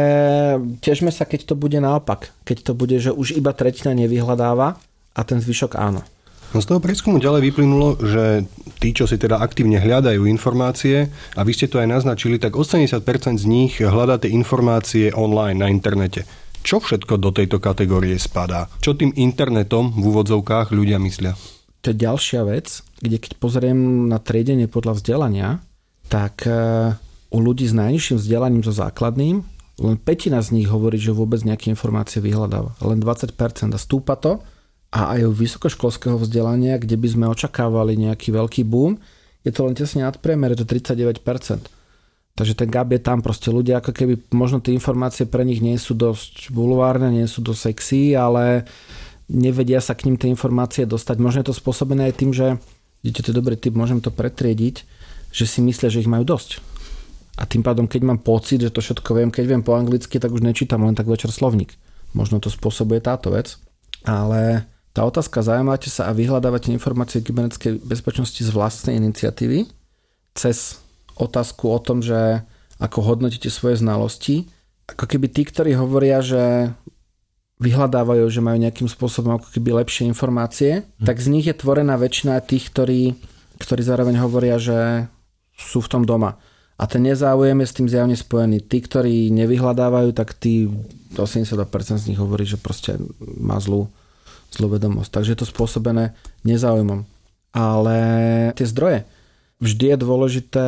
[0.85, 2.29] tiežme sa, keď to bude naopak.
[2.45, 4.77] Keď to bude, že už iba tretina nevyhľadáva
[5.17, 6.05] a ten zvyšok áno.
[6.53, 8.45] No z toho prieskumu ďalej vyplynulo, že
[8.77, 13.41] tí, čo si teda aktívne hľadajú informácie, a vy ste to aj naznačili, tak 80%
[13.41, 16.29] z nich hľadá tie informácie online na internete.
[16.61, 18.69] Čo všetko do tejto kategórie spadá?
[18.85, 21.33] Čo tým internetom v úvodzovkách ľudia myslia?
[21.83, 25.49] To je ďalšia vec, kde keď pozriem na triedenie podľa vzdelania,
[26.07, 26.95] tak e,
[27.27, 29.43] u ľudí s najnižším vzdelaním so základným
[29.81, 32.77] len petina z nich hovorí, že vôbec nejaké informácie vyhľadáva.
[32.85, 34.45] Len 20% a stúpa to
[34.93, 39.01] a aj u vysokoškolského vzdelania, kde by sme očakávali nejaký veľký boom,
[39.41, 41.17] je to len tesne nad priemer, je to 39%.
[42.33, 45.77] Takže ten gap je tam, proste ľudia ako keby, možno tie informácie pre nich nie
[45.77, 48.69] sú dosť bulvárne, nie sú dosť sexy, ale
[49.33, 51.17] nevedia sa k ním tie informácie dostať.
[51.17, 52.61] Možno je to spôsobené aj tým, že
[53.03, 54.87] Vidíte, to je dobrý typ, môžem to pretriediť,
[55.35, 56.63] že si myslia, že ich majú dosť.
[57.35, 60.31] A tým pádom, keď mám pocit, že to všetko viem, keď viem po anglicky, tak
[60.31, 61.75] už nečítam len tak večer slovník.
[62.15, 63.59] Možno to spôsobuje táto vec.
[64.07, 64.63] Ale
[64.95, 69.67] tá otázka, zaujímate sa a vyhľadávate informácie kybernetickej bezpečnosti z vlastnej iniciatívy
[70.37, 70.79] cez
[71.19, 72.45] otázku o tom, že
[72.79, 74.47] ako hodnotíte svoje znalosti.
[74.87, 76.71] Ako keby tí, ktorí hovoria, že
[77.61, 81.05] vyhľadávajú, že majú nejakým spôsobom ako keby lepšie informácie, hm.
[81.05, 83.01] tak z nich je tvorená väčšina tých, ktorí,
[83.61, 85.09] ktorí zároveň hovoria, že
[85.57, 86.41] sú v tom doma.
[86.73, 88.65] A ten nezáujem je s tým zjavne spojený.
[88.65, 90.65] Tí, ktorí nevyhľadávajú, tak tí
[91.13, 93.93] 82% z nich hovorí, že proste má zlú,
[94.49, 95.09] zlú vedomosť.
[95.13, 97.05] Takže je to spôsobené nezáujmom.
[97.53, 97.97] Ale
[98.57, 99.05] tie zdroje.
[99.61, 100.67] Vždy je dôležité,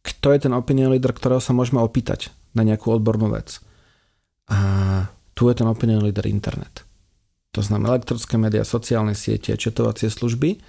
[0.00, 3.58] kto je ten opinion leader, ktorého sa môžeme opýtať na nejakú odbornú vec.
[4.46, 4.58] A
[5.40, 6.84] tu je ten opinion leader internet.
[7.56, 10.60] To znamená elektronické médiá, sociálne siete, četovacie služby.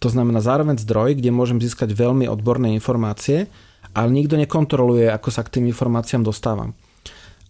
[0.00, 3.52] To znamená zároveň zdroj, kde môžem získať veľmi odborné informácie,
[3.92, 6.72] ale nikto nekontroluje, ako sa k tým informáciám dostávam.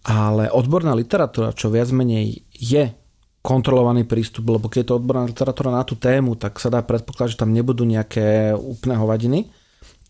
[0.03, 2.91] Ale odborná literatúra, čo viac menej je
[3.39, 7.39] kontrolovaný prístup, lebo keď je to odborná literatúra na tú tému, tak sa dá predpokladať,
[7.39, 9.47] že tam nebudú nejaké úplné hovadiny,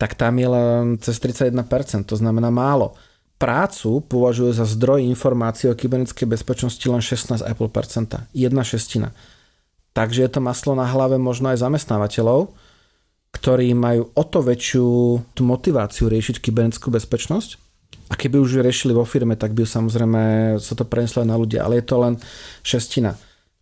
[0.02, 1.54] tak tam je len cez 31%,
[2.10, 2.98] to znamená málo
[3.38, 8.34] prácu považuje za zdroj informácií o kybernetickej bezpečnosti len 16,5%.
[8.34, 9.14] Jedna šestina.
[9.94, 12.54] Takže je to maslo na hlave možno aj zamestnávateľov,
[13.34, 14.86] ktorí majú o to väčšiu
[15.34, 17.50] tú motiváciu riešiť kybernetickú bezpečnosť.
[18.08, 20.22] A keby už ju riešili vo firme, tak by samozrejme
[20.62, 21.66] sa to preneslo aj na ľudia.
[21.66, 22.14] Ale je to len
[22.64, 23.18] šestina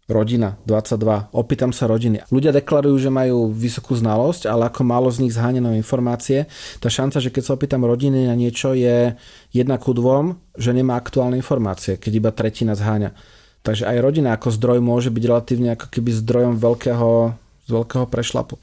[0.06, 2.22] rodina 22, opýtam sa rodiny.
[2.30, 6.46] Ľudia deklarujú, že majú vysokú znalosť, ale ako málo z nich zháňajú informácie,
[6.78, 9.18] tá šanca, že keď sa opýtam rodiny na niečo je
[9.50, 13.18] jedna ku dvom, že nemá aktuálne informácie, keď iba tretina zháňa.
[13.66, 17.34] Takže aj rodina ako zdroj môže byť relatívne ako keby zdrojom veľkého,
[17.66, 18.62] veľkého prešlapu.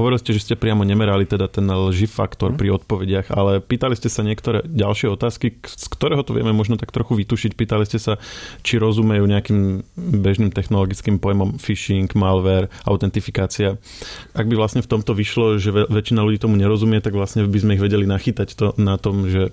[0.00, 4.08] Hovorili ste, že ste priamo nemerali teda ten lži faktor pri odpovediach, ale pýtali ste
[4.08, 7.52] sa niektoré ďalšie otázky, z ktorého to vieme možno tak trochu vytušiť.
[7.52, 8.16] Pýtali ste sa,
[8.64, 13.76] či rozumejú nejakým bežným technologickým pojmom phishing, malware, autentifikácia.
[14.32, 17.76] Ak by vlastne v tomto vyšlo, že väčšina ľudí tomu nerozumie, tak vlastne by sme
[17.76, 19.52] ich vedeli nachytať to na tom, že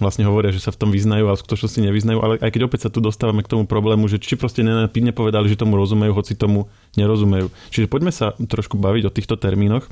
[0.00, 2.18] vlastne hovoria, že sa v tom vyznajú, ale v skutočnosti nevyznajú.
[2.22, 5.60] Ale aj keď opäť sa tu dostávame k tomu problému, že či proste nepovedali, že
[5.60, 7.52] tomu rozumejú, hoci tomu nerozumejú.
[7.68, 9.84] Čiže poďme sa trošku baviť o týchto termínoch,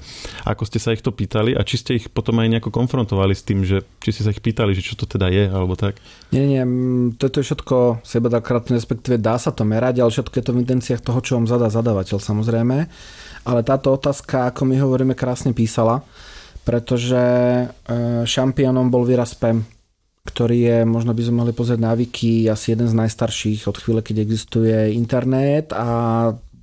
[0.47, 3.45] ako ste sa ich to pýtali a či ste ich potom aj nejako konfrontovali s
[3.45, 6.01] tým, že či ste sa ich pýtali, že čo to teda je, alebo tak.
[6.33, 6.63] Nie, nie,
[7.17, 11.03] toto je všetko sebadakratné, respektíve dá sa to merať, ale všetko je to v intenciách
[11.05, 12.77] toho, čo vám zadá zadávateľ samozrejme.
[13.41, 16.05] Ale táto otázka, ako my hovoríme, krásne písala,
[16.61, 17.67] pretože e,
[18.29, 19.65] šampiónom bol výraz spam
[20.27, 24.01] ktorý je, možno by sme mohli pozrieť na Wiki, asi jeden z najstarších od chvíle,
[24.05, 25.89] keď existuje internet a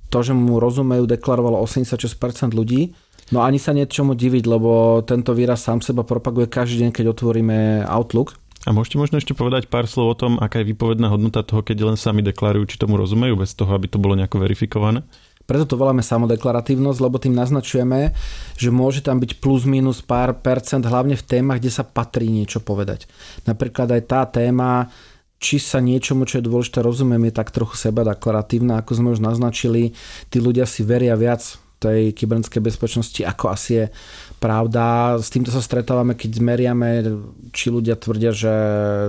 [0.08, 2.94] to, že mu rozumejú, deklarovalo 86% ľudí.
[3.28, 7.84] No ani sa niečomu diviť, lebo tento výraz sám seba propaguje každý deň, keď otvoríme
[7.84, 8.40] Outlook.
[8.64, 11.92] A môžete možno ešte povedať pár slov o tom, aká je výpovedná hodnota toho, keď
[11.92, 15.04] len sami deklarujú, či tomu rozumejú, bez toho, aby to bolo nejako verifikované?
[15.48, 18.12] Preto to voláme samodeklaratívnosť, lebo tým naznačujeme,
[18.60, 22.60] že môže tam byť plus minus pár percent, hlavne v témach, kde sa patrí niečo
[22.60, 23.08] povedať.
[23.48, 24.92] Napríklad aj tá téma,
[25.40, 29.24] či sa niečomu, čo je dôležité, rozumiem, je tak trochu seba deklaratívna, ako sme už
[29.24, 29.96] naznačili,
[30.28, 31.40] tí ľudia si veria viac
[31.78, 33.84] tej kybernetickej bezpečnosti, ako asi je
[34.42, 35.14] pravda.
[35.16, 37.06] S týmto sa stretávame, keď meriame,
[37.54, 38.52] či ľudia tvrdia, že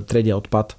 [0.05, 0.77] triedia odpad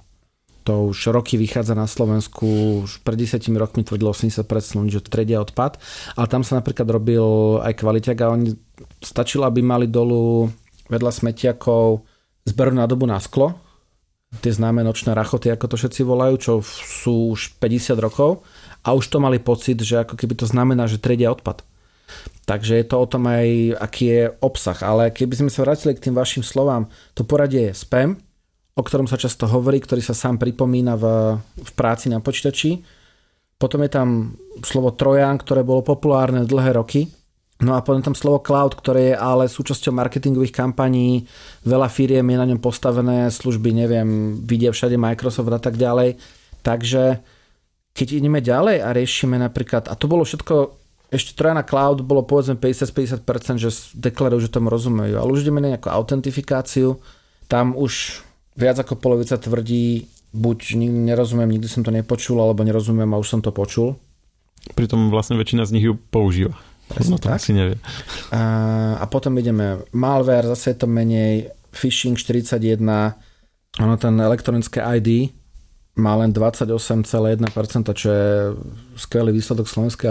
[0.61, 4.45] to už roky vychádza na Slovensku, už pred 10 rokmi tvrdilo 80%
[4.77, 5.81] ľudí, že tredia odpad,
[6.15, 8.53] ale tam sa napríklad robil aj kvaliťak a oni
[9.01, 10.49] stačilo, aby mali dolu
[10.89, 12.05] vedľa smetiakov
[12.45, 13.57] zberu na dobu na sklo,
[14.39, 18.45] tie známe nočné rachoty, ako to všetci volajú, čo sú už 50 rokov
[18.85, 21.67] a už to mali pocit, že ako keby to znamená, že tredia odpad.
[22.47, 24.75] Takže je to o tom aj, aký je obsah.
[24.83, 28.19] Ale keby sme sa vrátili k tým vašim slovám, to poradie je spam,
[28.75, 31.05] o ktorom sa často hovorí, ktorý sa sám pripomína v,
[31.41, 32.79] v práci na počítači.
[33.59, 37.11] Potom je tam slovo Trojan, ktoré bolo populárne dlhé roky.
[37.61, 41.29] No a potom tam slovo cloud, ktoré je ale súčasťou marketingových kampaní.
[41.61, 46.17] Veľa firiem je na ňom postavené, služby, neviem, vidia všade Microsoft a tak ďalej.
[46.65, 47.21] Takže
[47.93, 50.73] keď ideme ďalej a riešime napríklad, a to bolo všetko,
[51.13, 55.21] ešte Trojana Cloud bolo povedzme 50-50%, že deklarujú, že tomu rozumejú.
[55.21, 56.97] Ale už ideme na nejakú autentifikáciu,
[57.45, 58.25] tam už
[58.55, 63.41] viac ako polovica tvrdí, buď nerozumiem, nikdy som to nepočul, alebo nerozumiem a už som
[63.43, 63.99] to počul.
[64.77, 66.55] Pritom vlastne väčšina z nich ju používa.
[66.91, 67.39] Presne no to tak.
[67.39, 67.79] asi nevie.
[68.35, 68.41] A,
[68.99, 72.83] a potom ideme malware, zase je to menej, phishing 41,
[73.79, 75.31] ono ten elektronické ID
[75.99, 77.03] má len 28,1%,
[77.95, 78.27] čo je
[78.95, 80.07] skvelý výsledok slovenskej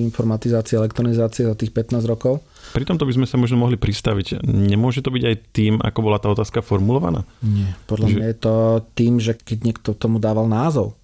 [0.00, 2.40] informatizácie a elektronizácie za tých 15 rokov.
[2.72, 4.44] Pri tomto by sme sa možno mohli pristaviť.
[4.44, 7.24] Nemôže to byť aj tým, ako bola tá otázka formulovaná?
[7.40, 7.74] Nie.
[7.88, 8.14] Podľa že...
[8.14, 8.54] mňa je to
[8.94, 10.98] tým, že keď niekto tomu dával názov,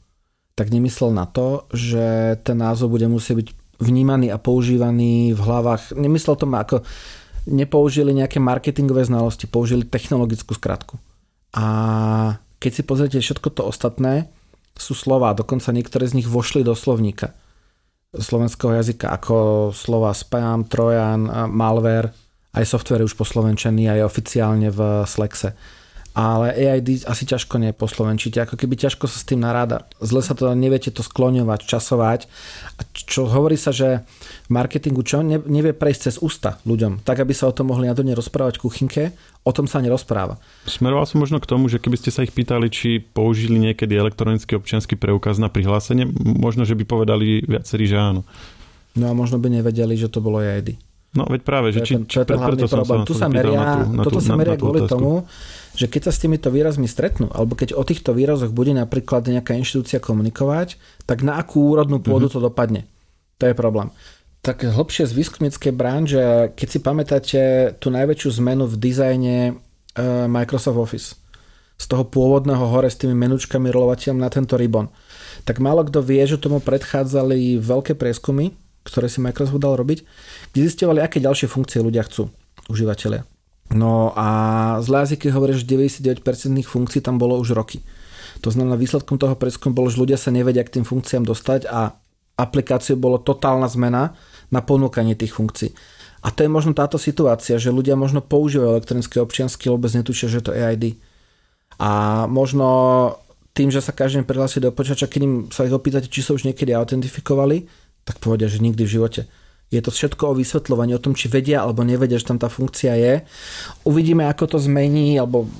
[0.55, 3.49] tak nemyslel na to, že ten názov bude musieť byť
[3.83, 5.99] vnímaný a používaný v hlavách.
[5.99, 6.87] Nemyslel to ako
[7.45, 10.97] nepoužili nejaké marketingové znalosti, použili technologickú skratku.
[11.55, 11.65] A
[12.63, 14.31] keď si pozriete všetko to ostatné,
[14.75, 17.37] sú slova, dokonca niektoré z nich vošli do slovníka
[18.19, 19.37] slovenského jazyka ako
[19.75, 22.15] slova spam, trojan, malware,
[22.55, 25.55] aj software už poslovenčený, aj oficiálne v Slexe.
[26.15, 29.91] Ale AID asi ťažko neposlovenčíte, ako keby ťažko sa s tým naráda.
[29.99, 32.31] Zle sa to neviete to skloňovať, časovať.
[32.79, 34.07] A čo hovorí sa, že
[34.47, 37.99] v marketingu čo nevie prejsť cez ústa ľuďom, tak aby sa o tom mohli na
[37.99, 39.03] to nerozprávať v kuchynke,
[39.43, 40.39] o tom sa nerozpráva.
[40.71, 44.55] Smeroval som možno k tomu, že keby ste sa ich pýtali, či použili niekedy elektronický
[44.55, 48.23] občianský preukaz na prihlásenie, možno, že by povedali viacerí, že áno.
[48.95, 50.79] No a možno by nevedeli, že to bolo AID.
[51.15, 53.07] No veď práve, že či, to je ten hlavný problém.
[53.07, 54.99] Tu sa meria, na tú, na tú, toto sa meria kvôli otázku.
[54.99, 55.13] tomu,
[55.79, 59.55] že keď sa s týmito výrazmi stretnú, alebo keď o týchto výrazoch bude napríklad nejaká
[59.55, 60.75] inštitúcia komunikovať,
[61.07, 62.43] tak na akú úrodnú pôdu mm-hmm.
[62.43, 62.83] to dopadne.
[63.39, 63.95] To je problém.
[64.43, 67.41] Tak hlbšie z výskumníckej branže, keď si pamätáte
[67.79, 69.53] tú najväčšiu zmenu v dizajne e,
[70.29, 71.09] Microsoft Office,
[71.75, 74.91] z toho pôvodného hore s tými menučkami rolovateľom na tento ribbon,
[75.43, 80.05] tak málo kto vie, že tomu predchádzali veľké prieskumy, ktoré si Microsoft dal robiť,
[80.53, 82.29] kde zistovali, aké ďalšie funkcie ľudia chcú,
[82.69, 83.25] užívateľia.
[83.73, 84.27] No a
[84.85, 86.21] zlé jazyky hovoria, že 99%
[86.63, 87.81] funkcií tam bolo už roky.
[88.45, 91.97] To znamená, výsledkom toho preskumu bolo, že ľudia sa nevedia k tým funkciám dostať a
[92.37, 94.13] aplikáciu bolo totálna zmena
[94.53, 95.73] na ponúkanie tých funkcií.
[96.25, 100.45] A to je možno táto situácia, že ľudia možno používajú elektronické občiansky, vôbec netušia, že
[100.45, 100.85] to je EID.
[101.81, 102.69] A možno
[103.55, 106.49] tým, že sa každý prihlási do počítača, keď im sa ich opýtate, či sa už
[106.49, 107.69] niekedy autentifikovali,
[108.05, 109.23] tak povedia, že nikdy v živote.
[109.73, 112.95] Je to všetko o vysvetľovaní, o tom, či vedia alebo nevedia, že tam tá funkcia
[112.95, 113.15] je.
[113.89, 115.51] Uvidíme, ako to zmení, alebo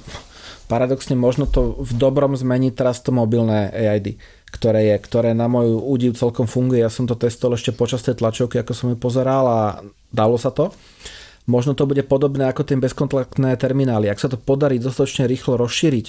[0.71, 4.17] paradoxne možno to v dobrom zmení teraz to mobilné AID,
[4.55, 6.85] ktoré je, ktoré na môj údiv celkom funguje.
[6.85, 9.61] Ja som to testoval ešte počas tej tlačovky, ako som ju pozeral a
[10.15, 10.71] dalo sa to.
[11.45, 14.09] Možno to bude podobné ako tie bezkontaktné terminály.
[14.09, 16.07] Ak sa to podarí dostatočne rýchlo rozšíriť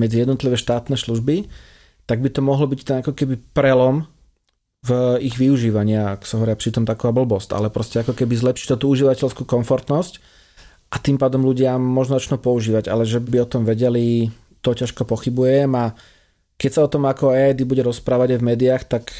[0.00, 1.52] medzi jednotlivé štátne služby,
[2.08, 4.08] tak by to mohlo byť ten ako keby prelom
[4.82, 8.90] v ich využívaní, ak sa hovoria pritom taková blbosť, ale proste ako keby zlepšiť tú
[8.90, 10.18] užívateľskú komfortnosť
[10.90, 15.06] a tým pádom ľudia možno začnú používať, ale že by o tom vedeli, to ťažko
[15.06, 15.94] pochybujem a
[16.58, 19.10] keď sa o tom ako EID bude rozprávať aj v médiách, tak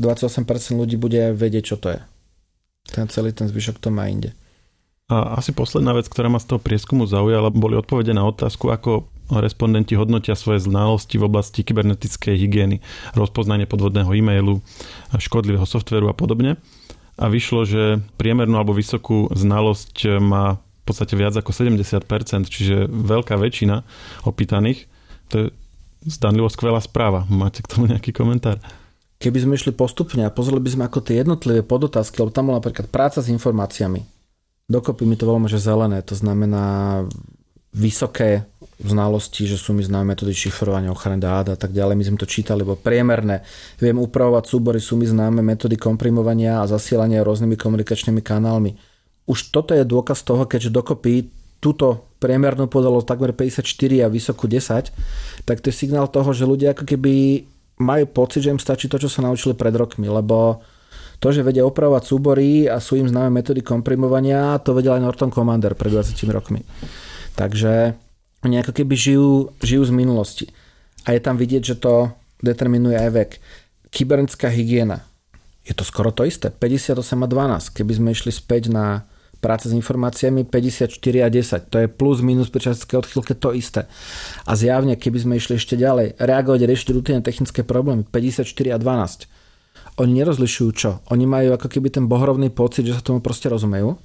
[0.00, 2.00] 28% ľudí bude vedieť, čo to je.
[2.88, 4.32] Ten celý ten zvyšok to má inde.
[5.12, 9.04] A asi posledná vec, ktorá ma z toho prieskumu zaujala, boli odpovede na otázku, ako
[9.30, 12.76] respondenti hodnotia svoje znalosti v oblasti kybernetickej hygieny,
[13.16, 14.60] rozpoznanie podvodného e-mailu,
[15.16, 16.60] škodlivého softveru a podobne.
[17.14, 22.04] A vyšlo, že priemernú alebo vysokú znalosť má v podstate viac ako 70%,
[22.50, 23.86] čiže veľká väčšina
[24.28, 24.84] opýtaných.
[25.32, 25.46] To je
[26.04, 27.24] zdanlivo skvelá správa.
[27.32, 28.60] Máte k tomu nejaký komentár?
[29.24, 32.60] keby sme išli postupne a pozreli by sme ako tie jednotlivé podotázky, lebo tam bola
[32.60, 34.04] napríklad práca s informáciami.
[34.68, 37.00] Dokopy mi to voláme, že zelené, to znamená
[37.72, 38.44] vysoké
[38.82, 41.94] znalosti, že sú mi známe metódy šifrovania, ochrany dát a tak ďalej.
[41.94, 43.46] My sme to čítali, lebo priemerné.
[43.78, 48.74] Viem upravovať súbory, sú mi známe metódy komprimovania a zasielania rôznymi komunikačnými kanálmi.
[49.30, 51.30] Už toto je dôkaz toho, keďže dokopy
[51.62, 53.64] túto priemernú podalo takmer 54
[54.04, 54.92] a vysokú 10,
[55.48, 57.46] tak to je signál toho, že ľudia ako keby
[57.80, 60.60] majú pocit, že im stačí to, čo sa naučili pred rokmi, lebo
[61.18, 65.32] to, že vedia opravovať súbory a sú im známe metódy komprimovania, to vedel aj Norton
[65.32, 66.60] Commander pred 20 rokmi.
[67.32, 68.03] Takže
[68.44, 70.46] oni ako keby žijú, žijú z minulosti.
[71.08, 72.12] A je tam vidieť, že to
[72.44, 73.30] determinuje aj vek.
[73.88, 75.04] Kybernetická hygiena.
[75.64, 76.52] Je to skoro to isté.
[76.52, 77.72] 58 a 12.
[77.72, 79.08] Keby sme išli späť na
[79.40, 80.92] práce s informáciami 54
[81.24, 81.72] a 10.
[81.72, 83.88] To je plus minus pri častické odchýlke to isté.
[84.48, 88.78] A zjavne, keby sme išli ešte ďalej, reagovať a riešiť rutinné technické problémy 54 a
[88.80, 90.00] 12.
[90.00, 90.90] Oni nerozlišujú čo.
[91.12, 93.96] Oni majú ako keby ten bohrovný pocit, že sa tomu proste rozumejú.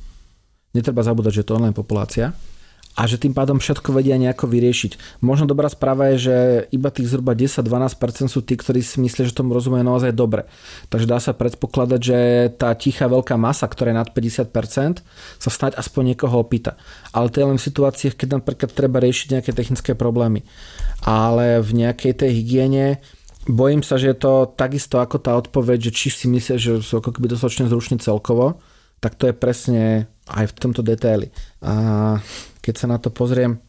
[0.75, 2.36] Netreba zabúdať, že to je online populácia
[3.00, 5.24] a že tým pádom všetko vedia nejako vyriešiť.
[5.24, 6.36] Možno dobrá správa je, že
[6.76, 10.52] iba tých zhruba 10-12% sú tí, ktorí si myslia, že tomu rozumejú naozaj dobre.
[10.92, 12.18] Takže dá sa predpokladať, že
[12.60, 15.00] tá tichá veľká masa, ktorá je nad 50%,
[15.40, 16.76] sa snáď aspoň niekoho opýta.
[17.16, 20.44] Ale to je len v situáciách, keď napríklad treba riešiť nejaké technické problémy.
[21.00, 23.00] Ale v nejakej tej hygiene
[23.48, 27.00] bojím sa, že je to takisto ako tá odpoveď, že či si myslia, že sú
[27.00, 28.60] ako keby dostatočne zrušní celkovo,
[29.00, 31.32] tak to je presne aj v tomto detaili.
[31.64, 31.74] A
[32.62, 33.60] keď sa na to pozriem,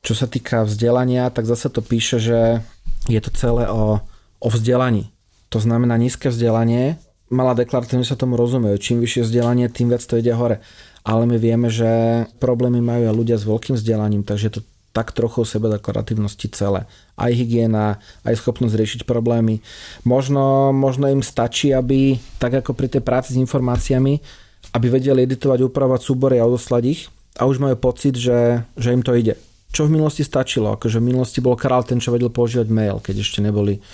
[0.00, 2.62] čo sa týka vzdelania, tak zase to píše, že
[3.10, 3.98] je to celé o,
[4.38, 5.10] o vzdelaní.
[5.50, 6.98] To znamená nízke vzdelanie,
[7.30, 8.78] malá deklaratívne sa tomu rozumejú.
[8.78, 10.62] Čím vyššie vzdelanie, tým viac to ide hore.
[11.06, 15.44] Ale my vieme, že problémy majú aj ľudia s veľkým vzdelaním, takže to tak trochu
[15.44, 16.88] sebe deklaratívnosti celé.
[17.20, 19.60] Aj hygiena, aj schopnosť riešiť problémy.
[20.08, 24.24] Možno, možno im stačí, aby, tak ako pri tej práci s informáciami,
[24.72, 27.02] aby vedeli editovať, upravovať súbory a odoslať ich,
[27.36, 29.36] a už majú pocit, že, že im to ide.
[29.70, 33.20] Čo v minulosti stačilo, akože v minulosti bol král ten, čo vedel používať mail, keď
[33.20, 33.84] ešte neboli,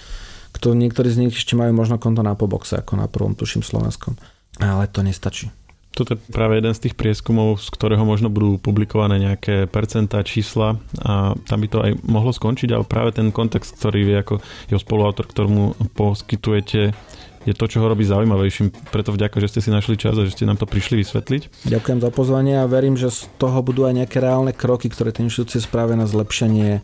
[0.55, 4.15] kto, niektorí z nich ešte majú možno konto na poboxe, ako na prvom, tuším, Slovenskom.
[4.63, 5.51] Ale to nestačí.
[5.93, 10.81] Toto je práve jeden z tých prieskumov, z ktorého možno budú publikované nejaké percentá, čísla
[11.05, 14.35] a tam by to aj mohlo skončiť, ale práve ten kontext, ktorý vy ako
[14.73, 16.97] jeho spoluautor, ktorému poskytujete,
[17.43, 18.95] je to, čo ho robí zaujímavejším.
[18.95, 21.67] Preto vďaka, že ste si našli čas a že ste nám to prišli vysvetliť.
[21.67, 25.27] Ďakujem za pozvanie a verím, že z toho budú aj nejaké reálne kroky, ktoré tie
[25.27, 26.83] inštitúcie spravia na zlepšenie,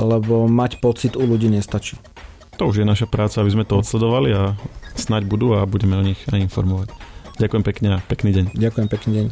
[0.00, 2.00] lebo mať pocit u ľudí nestačí.
[2.58, 4.58] To už je naša práca, aby sme to odsledovali a
[4.98, 6.90] snaď budú a budeme o nich aj informovať.
[7.38, 8.44] Ďakujem pekne a pekný deň.
[8.58, 9.26] Ďakujem pekný deň.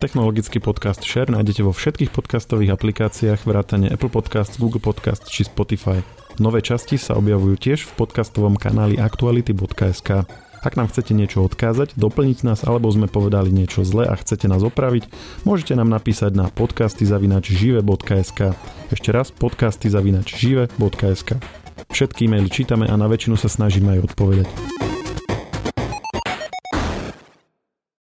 [0.00, 6.00] Technologický podcast Share nájdete vo všetkých podcastových aplikáciách vrátane Apple Podcast, Google Podcast či Spotify.
[6.38, 10.28] Nové časti sa objavujú tiež v podcastovom kanáli aktuality.sk.
[10.60, 14.60] Ak nám chcete niečo odkázať, doplniť nás alebo sme povedali niečo zle a chcete nás
[14.60, 15.08] opraviť,
[15.48, 18.40] môžete nám napísať na podcasty.žive.sk.
[18.92, 21.30] Ešte raz podcasty.žive.sk.
[21.90, 24.48] Všetky e-maily čítame a na väčšinu sa snažíme aj odpovedať.